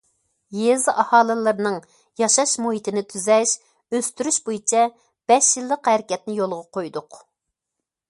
يېزا 0.59 0.93
ئاھالىلىرىنىڭ 1.01 1.77
ياشاش 2.21 2.55
مۇھىتىنى 2.65 3.05
تۈزەش، 3.13 3.55
ئۆستۈرۈش 3.99 4.43
بويىچە 4.49 4.89
بەش 5.33 5.55
يىللىق 5.61 5.95
ھەرىكەتنى 5.95 6.41
يولغا 6.43 6.63
قويدۇق. 6.79 7.25